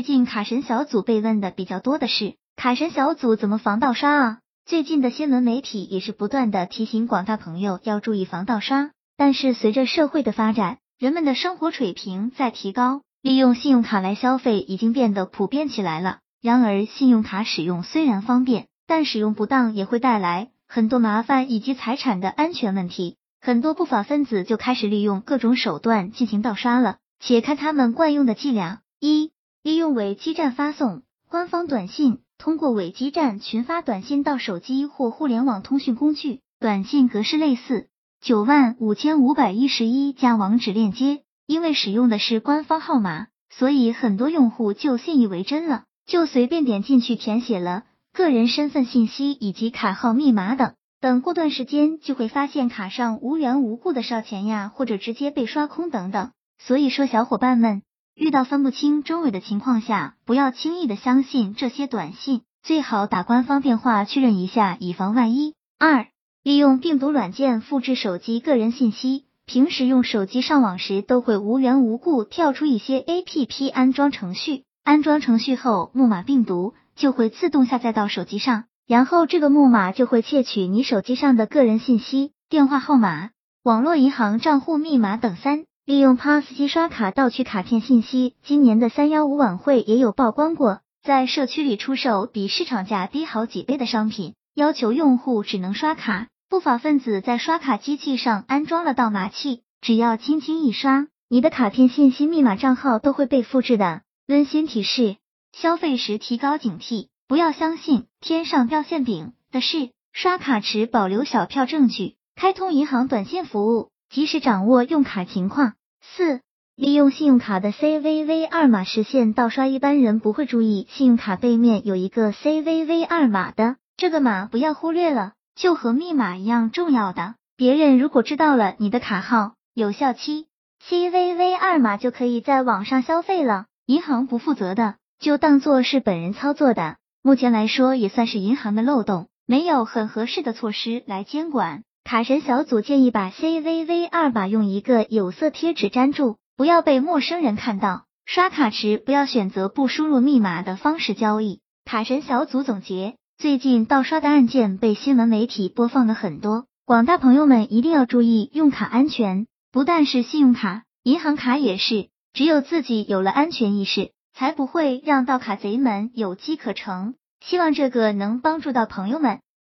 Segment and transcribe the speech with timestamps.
[0.00, 4.38] 最近卡神小组被问的比较多的是，卡神小组怎么防盗刷啊？
[4.64, 8.92] 最近的新闻媒体也是不断的提醒广大朋友要注意防盗刷。
[9.18, 16.20] 但是随着社会的发展，人们的生活水平在提高，利用信用卡来消费已经变得普遍起来了。
[16.40, 23.16] 然而，信用卡使用虽然方便，但使用不当也会带来很多麻烦以及财产的安全问题。
[23.38, 26.96] 很多不法分子就开始利用各种手段进行盗刷了。
[27.22, 29.30] 且看他们惯用的伎俩：一、
[29.62, 37.88] 利用伪基站发送官方短信，通过伪基站群发短信到手机或互联网通讯工具，短信格式类似
[38.22, 41.24] 九万五千五百一十一加网址链接。
[41.46, 47.84] 因为使用的是官方号码，所以很多用户就信以为真了，就随便点进去填写了
[48.14, 50.72] 个人身份信息以及卡号密码等。
[51.02, 56.30] 等过段时间就会发现卡上无缘无故的烧钱呀，或者直接被刷空等等。
[56.56, 57.82] 所以说，小伙伴们
[58.14, 65.54] 遇到分不清真伪的情况下，不要轻易的相信这些短信，最好打官方电话确认一下，以防万一。
[65.78, 66.06] 二、
[66.42, 83.30] 利用病毒软件复制手机个人信息，平时用手机上网时都会无缘无故跳出一些 APP 安装程序，安装程序后木马病毒就会自动下载到手机上，然后这个木马就会窃取你手机上的个人信息、电话号码、
[83.62, 85.64] 网络银行账户密码等三。
[85.90, 96.28] 利用 POS 机刷卡盗取卡片信息，今年的三幺五晚会也有曝光过，在社区里出售比市场价低好几倍的商品，要求用户只能刷卡。
[96.48, 104.02] 不法分子在刷卡机器上安装了盗码器，只要轻轻一刷，你的卡片信息、密码、账号都会被复制的。
[104.28, 105.16] 温馨提示：
[105.50, 109.90] 消费时提高警惕，不要相信天上掉馅饼的事。
[110.12, 115.72] 刷卡时保留小票证据，开通银行短信服务，及时掌握用卡情况。
[116.02, 116.40] 四、
[116.76, 127.34] 利用信用卡的 CVV 二码实现盗刷，一般人不会注意信用卡背面有一个 CVV 二码的，这个码不要忽略了，就和密码一样重要的。
[127.56, 130.46] 别人如果知道了你的卡号、有效期、
[130.82, 133.66] CVV 二码，就可以在网上消费了。
[133.86, 136.96] 银行不负责的，就当做是本人操作的。
[137.22, 141.82] 目前来说，也算是银行的漏洞，没有很合适的措施来监管。
[142.10, 148.02] 卡神小组建议把 CVV 二码用一个有色贴纸粘住，不要被陌生人看到。
[148.26, 151.60] 刷卡时不要选择不输入密码的方式交易。
[151.84, 159.46] 卡神小组总结：最近盗刷的案件被新闻媒体播放了很多，广大朋友们一定要注意用卡安全。
[159.70, 162.08] 不但是信用卡，银行卡也是。
[162.32, 167.14] 只有自己有了安全意识，才不会让盗卡贼们有机可乘。
[167.38, 169.38] 希望这个能帮助到朋友们。